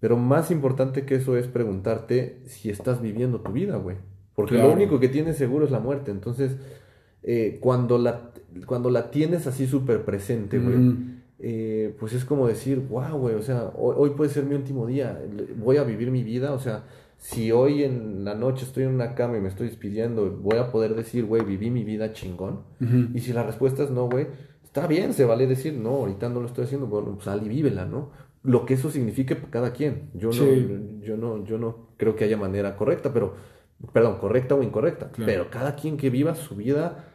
[0.00, 3.96] Pero más importante que eso es preguntarte si estás viviendo tu vida, güey.
[4.34, 6.10] Porque lo único que tienes seguro es la muerte.
[6.10, 6.56] Entonces,
[7.22, 8.32] eh, cuando, la,
[8.66, 10.96] cuando la tienes así súper presente, güey,
[11.38, 14.84] eh, pues es como decir, wow, güey, o sea, hoy, hoy, puede ser mi último
[14.84, 15.16] día,
[15.56, 16.82] voy a vivir mi vida, o sea,
[17.18, 20.70] si hoy en la noche estoy en una cama y me estoy despidiendo, voy a
[20.70, 22.60] poder decir, güey, viví mi vida chingón.
[23.14, 24.26] Y si la respuesta es no, güey,
[24.62, 27.48] está bien, se vale decir, no, ahorita no lo estoy haciendo, bueno, pues sal y
[27.48, 28.10] vívela, ¿no?
[28.42, 30.10] Lo que eso signifique para cada quien.
[30.14, 33.34] Yo, no, yo, no, yo no creo que haya manera correcta, pero,
[33.92, 37.12] perdón, correcta o incorrecta, pero cada quien que viva su vida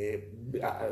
[0.00, 0.28] eh,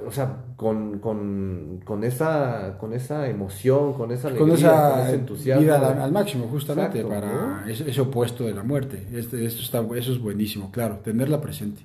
[0.05, 5.63] o sea, con, con, con, esa, con esa emoción, con esa alegría, con, ese entusiasmo.
[5.63, 9.07] Vida al, máximo, justamente, para ese, opuesto de la muerte.
[9.15, 11.83] Este, esto está, eso es buenísimo, claro, tenerla presente.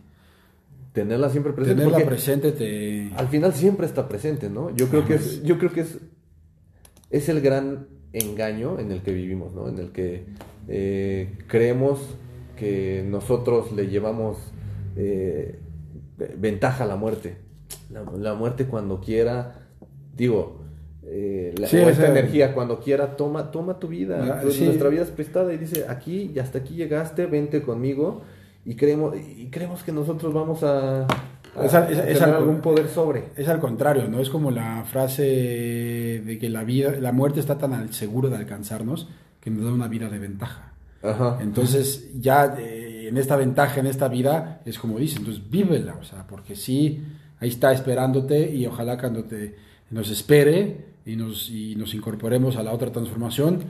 [0.93, 1.83] Tenerla siempre presente.
[1.83, 3.11] Tenerla presente te...
[3.15, 4.75] Al final siempre está presente, ¿no?
[4.75, 5.99] Yo creo que es, yo creo que es,
[7.11, 9.69] es el gran engaño en el que vivimos, ¿no?
[9.69, 10.25] En el que
[10.67, 11.99] eh, creemos
[12.57, 14.37] que nosotros le llevamos
[14.95, 15.59] eh,
[16.37, 17.37] ventaja a la muerte
[17.89, 19.55] la, muerte cuando quiera,
[20.15, 20.61] digo,
[21.05, 24.41] eh, la, esta energía cuando quiera, toma, toma tu vida.
[24.41, 28.21] Ah, nuestra vida es prestada y dice, aquí y hasta aquí llegaste, vente conmigo
[28.65, 31.07] y creemos, y creemos que nosotros vamos a,
[31.53, 33.25] tener algún poder sobre.
[33.35, 34.19] Es al contrario, ¿no?
[34.19, 38.37] Es como la frase de que la vida, la muerte está tan al seguro de
[38.37, 39.09] alcanzarnos
[39.41, 40.71] que nos da una vida de ventaja.
[41.39, 42.80] Entonces, ya eh,
[43.11, 47.01] en esta ventaja, en esta vida, es como dice, entonces vívela, o sea, porque sí
[47.41, 49.53] ahí está esperándote y ojalá cuando te,
[49.89, 53.63] nos espere y nos, y nos incorporemos a la otra transformación,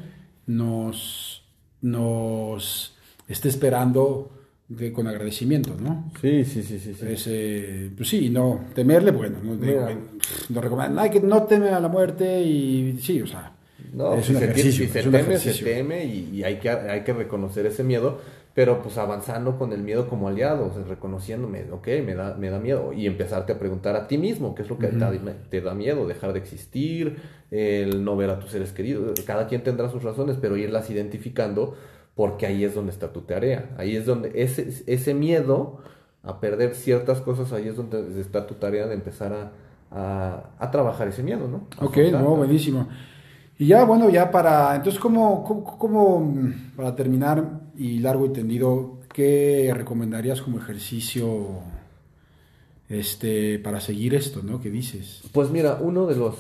[0.46, 1.44] nos,
[1.82, 2.96] nos
[3.28, 4.32] esté esperando
[4.68, 6.12] de, con agradecimiento, ¿no?
[6.22, 6.94] Sí, sí, sí, sí.
[6.94, 7.92] sí.
[7.98, 12.44] pues sí, no temerle, bueno, no, no, recomiendo, hay que no teme a la muerte
[12.44, 13.54] y sí, o sea,
[13.92, 17.84] no, es, un ejercicio, se, teme, se teme y, hay, que, hay que reconocer ese
[17.84, 18.22] miedo
[18.54, 22.50] pero pues avanzando con el miedo como aliado, o sea, reconociéndome, ok, me da, me
[22.50, 25.74] da miedo, y empezarte a preguntar a ti mismo, qué es lo que te, da
[25.74, 30.04] miedo, dejar de existir, el no ver a tus seres queridos, cada quien tendrá sus
[30.04, 31.76] razones, pero irlas identificando,
[32.14, 35.80] porque ahí es donde está tu tarea, ahí es donde ese, ese miedo
[36.24, 41.08] a perder ciertas cosas, ahí es donde está tu tarea de empezar a, a, trabajar
[41.08, 41.68] ese miedo, ¿no?
[41.86, 42.88] ok, no, buenísimo.
[43.58, 45.44] Y ya, bueno, ya para, entonces, ¿cómo,
[45.78, 46.34] cómo,
[46.76, 51.62] para terminar y largo y tendido, qué recomendarías como ejercicio
[52.90, 54.62] este, para seguir esto, ¿no?
[54.62, 55.24] ¿Qué dices?
[55.32, 56.36] Pues mira, uno de los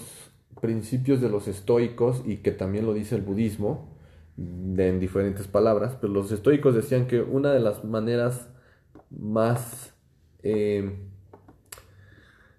[0.61, 3.89] principios de los estoicos y que también lo dice el budismo,
[4.37, 8.47] en diferentes palabras, pero los estoicos decían que una de las maneras
[9.09, 9.95] más
[10.43, 10.95] eh,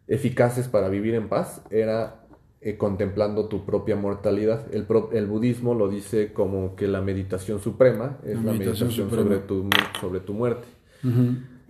[0.08, 2.21] eficaces para vivir en paz era
[2.64, 4.72] eh, contemplando tu propia mortalidad.
[4.72, 9.68] El, el, budismo lo dice como que la meditación suprema es la, meditación, sobre, tu,
[10.00, 10.68] sobre tu muerte.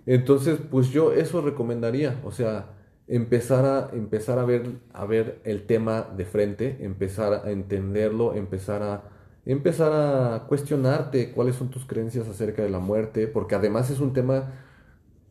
[0.05, 2.73] Entonces, pues yo eso recomendaría, o sea,
[3.07, 8.83] empezar a, empezar a, ver, a ver el tema de frente, empezar a entenderlo, empezar
[8.83, 9.03] a,
[9.47, 14.13] empezar a cuestionarte cuáles son tus creencias acerca de la muerte, porque además es un
[14.13, 14.51] tema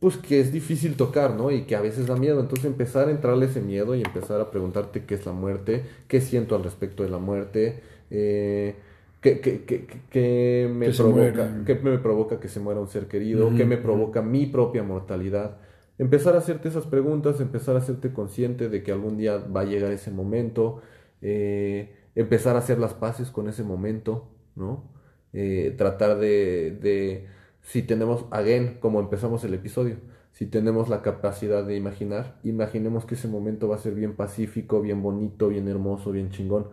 [0.03, 1.49] pues que es difícil tocar, ¿no?
[1.49, 2.41] Y que a veces da miedo.
[2.41, 6.19] Entonces empezar a entrarle ese miedo y empezar a preguntarte qué es la muerte, qué
[6.19, 7.79] siento al respecto de la muerte,
[8.11, 8.75] eh,
[9.21, 13.55] qué, qué, qué, qué, me provoca, qué me provoca que se muera un ser querido,
[13.55, 15.59] qué me provoca mi propia mortalidad.
[15.97, 19.63] Empezar a hacerte esas preguntas, empezar a hacerte consciente de que algún día va a
[19.63, 20.81] llegar ese momento,
[21.21, 24.83] eh, empezar a hacer las paces con ese momento, ¿no?
[25.31, 27.27] Eh, tratar de, de
[27.63, 29.95] si tenemos, again, como empezamos el episodio,
[30.31, 34.81] si tenemos la capacidad de imaginar, imaginemos que ese momento va a ser bien pacífico,
[34.81, 36.67] bien bonito, bien hermoso, bien chingón.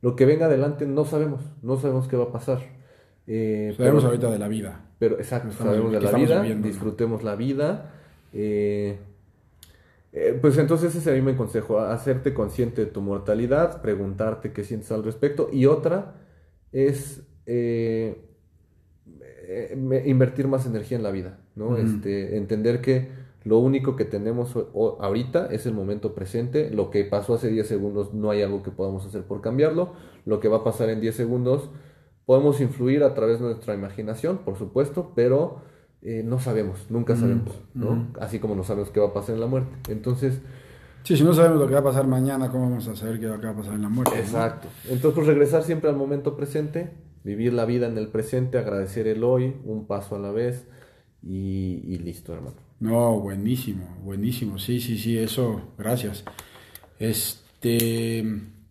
[0.00, 2.60] Lo que venga adelante no sabemos, no sabemos qué va a pasar.
[3.26, 4.84] Eh, sabemos ahorita de la vida.
[4.98, 7.92] Pero exacto, sabemos de la vida, disfrutemos la vida.
[8.32, 8.98] Eh,
[10.12, 14.90] eh, pues entonces ese sería mi consejo, hacerte consciente de tu mortalidad, preguntarte qué sientes
[14.92, 15.50] al respecto.
[15.52, 16.14] Y otra
[16.72, 18.27] es eh,
[20.04, 21.76] invertir más energía en la vida, ¿no?
[21.76, 23.08] este, entender que
[23.44, 24.54] lo único que tenemos
[25.00, 28.70] ahorita es el momento presente, lo que pasó hace 10 segundos no hay algo que
[28.70, 29.92] podamos hacer por cambiarlo,
[30.26, 31.70] lo que va a pasar en 10 segundos
[32.28, 35.62] podemos influir a través de nuestra imaginación, por supuesto, pero
[36.02, 38.08] eh, no sabemos, nunca sabemos, ¿no?
[38.20, 39.90] Así como no sabemos qué va a pasar en la muerte.
[39.90, 40.42] Entonces...
[41.04, 43.28] Sí, si no sabemos lo que va a pasar mañana, ¿cómo vamos a saber qué
[43.28, 44.18] va a pasar en la muerte?
[44.18, 44.68] Exacto.
[44.90, 46.90] Entonces, pues regresar siempre al momento presente,
[47.28, 50.66] vivir la vida en el presente, agradecer el hoy, un paso a la vez
[51.22, 52.56] y, listo, hermano.
[52.80, 56.24] No, buenísimo, buenísimo, sí, sí, sí, eso, gracias.
[56.98, 58.24] Este,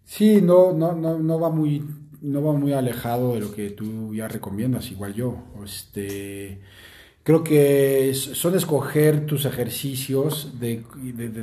[0.06, 1.86] sí, no, no, no, no va muy,
[2.22, 5.38] no va muy alejado de lo que tú ya recomiendas, igual yo.
[5.64, 6.60] Este,
[7.22, 10.84] creo que son escoger tus ejercicios de,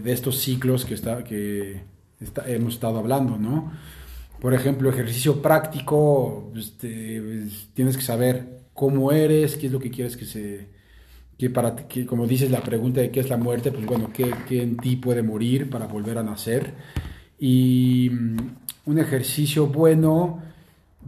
[0.07, 1.83] estos ciclos que, está, que
[2.47, 3.71] hemos estado hablando, ¿no?
[4.45, 9.91] Por ejemplo, ejercicio práctico, este, pues, tienes que saber cómo eres, qué es lo que
[9.91, 10.69] quieres que se...
[11.39, 14.35] Que para que, como dices, la pregunta de qué es la muerte, pues bueno, qué,
[14.61, 16.75] en ti puede morir para volver a nacer.
[17.39, 18.37] Y mm,
[18.85, 20.43] un ejercicio bueno,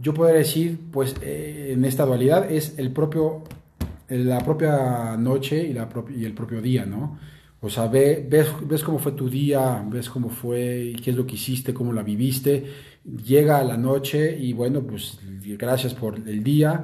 [0.01, 3.43] yo podría decir, pues eh, en esta dualidad es el propio,
[4.09, 7.19] la propia noche y, la y el propio día, ¿no?
[7.59, 11.35] O sea, ves, ves cómo fue tu día, ves cómo fue, qué es lo que
[11.35, 12.65] hiciste, cómo la viviste.
[13.03, 15.19] Llega la noche y bueno, pues
[15.57, 16.83] gracias por el día.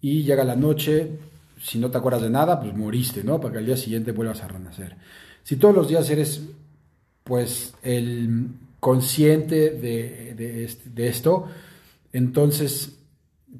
[0.00, 1.18] Y llega la noche,
[1.60, 3.40] si no te acuerdas de nada, pues moriste, ¿no?
[3.40, 4.96] Para que al día siguiente vuelvas a renacer.
[5.42, 6.42] Si todos los días eres,
[7.24, 11.46] pues, el consciente de, de, de esto,
[12.12, 12.98] entonces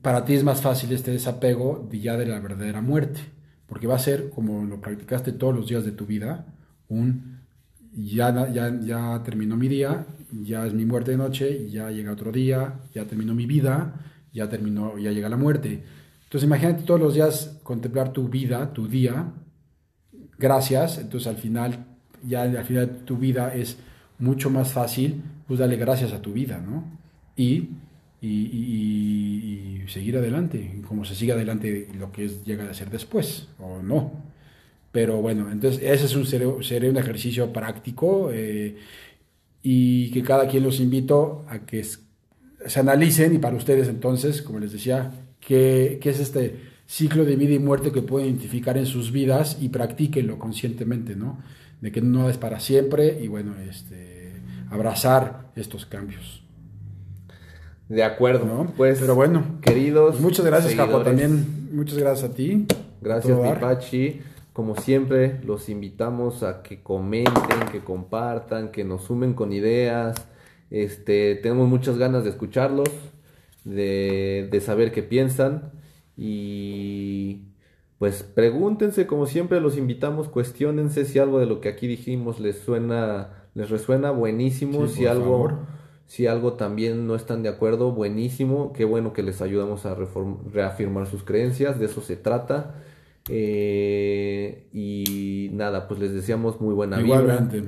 [0.01, 3.21] para ti es más fácil este desapego de ya de la verdadera muerte
[3.73, 6.45] porque va a ser como lo practicaste todos los días de tu vida,
[6.89, 7.41] un
[7.95, 12.31] ya, ya, ya terminó mi día, ya es mi muerte de noche, ya llega otro
[12.31, 13.95] día, ya terminó mi vida,
[14.31, 15.83] ya terminó, ya llega la muerte.
[16.25, 19.33] Entonces imagínate todos los días contemplar tu vida, tu día,
[20.39, 21.87] gracias, entonces al final,
[22.29, 23.79] ya al final tu vida es
[24.19, 26.85] mucho más fácil, pues darle gracias a tu vida, ¿no?
[27.37, 27.71] Y
[28.23, 33.83] y, seguir adelante, como se sigue adelante lo que es, llega a ser después, o
[33.83, 34.13] no.
[34.91, 38.77] Pero bueno, entonces ese es un, sería, un ejercicio práctico eh,
[39.63, 44.61] y que cada quien los invito a que se analicen y para ustedes entonces, como
[44.61, 48.87] les decía, qué, qué es este ciclo de vida y muerte que pueden identificar en
[48.87, 51.43] sus vidas y practíquenlo conscientemente, ¿no?
[51.81, 54.33] De que no es para siempre y bueno, este,
[54.71, 56.43] abrazar estos cambios.
[57.93, 58.47] De acuerdo.
[58.47, 58.73] ¿no?
[58.75, 60.19] Pues, Pero bueno, queridos.
[60.19, 61.69] Muchas gracias, Capo, también.
[61.73, 62.67] Muchas gracias a ti.
[63.03, 64.23] Gracias, Pipachi.
[64.55, 70.27] Como siempre, los invitamos a que comenten, que compartan, que nos sumen con ideas.
[70.71, 72.89] Este, tenemos muchas ganas de escucharlos,
[73.65, 75.73] de, de saber qué piensan.
[76.17, 77.43] Y
[77.99, 82.59] pues pregúntense, como siempre los invitamos, cuestionense si algo de lo que aquí dijimos les
[82.59, 85.82] suena, les resuena, buenísimo, Sí, si por algo, favor.
[86.13, 89.97] Si algo también no están de acuerdo, buenísimo, qué bueno que les ayudamos a
[90.53, 92.75] reafirmar sus creencias, de eso se trata.
[93.31, 97.23] Eh, y nada, pues les deseamos muy buena vibra.
[97.23, 97.63] Igualmente,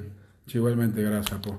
[0.49, 1.57] igualmente, gracias, Apo.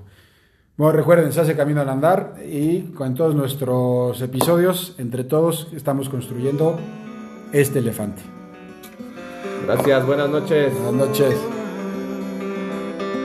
[0.76, 6.08] Bueno, recuerden, se hace camino al andar y con todos nuestros episodios, entre todos, estamos
[6.08, 6.78] construyendo
[7.52, 8.22] este elefante.
[9.66, 10.72] Gracias, buenas noches.
[10.72, 11.55] Buenas noches.